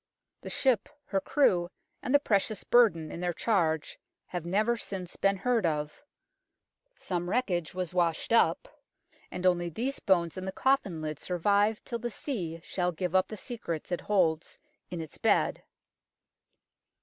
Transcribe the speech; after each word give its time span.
The 0.41 0.49
ship, 0.49 0.89
her 1.05 1.21
crew, 1.21 1.69
and 2.01 2.11
the 2.11 2.17
precious 2.19 2.63
burden 2.63 3.11
in 3.11 3.21
their 3.21 3.33
charge 3.35 3.99
have 4.25 4.47
never 4.47 4.75
since 4.75 5.15
been 5.15 5.37
heard 5.37 5.63
of 5.63 6.01
(some 6.95 7.29
wreckage 7.29 7.75
was 7.75 7.93
washed 7.93 8.33
up) 8.33 8.67
and 9.29 9.45
only 9.45 9.69
these 9.69 9.99
bones 9.99 10.37
and 10.37 10.47
the 10.47 10.51
coffin 10.51 11.03
lid 11.03 11.19
survive 11.19 11.83
till 11.83 11.99
the 11.99 12.09
sea 12.09 12.61
shall 12.63 12.91
give 12.91 13.13
up 13.13 13.27
the 13.27 13.37
secrets 13.37 13.91
it 13.91 14.01
holds 14.01 14.57
in 14.89 15.01
its 15.01 15.19
bed. 15.19 15.61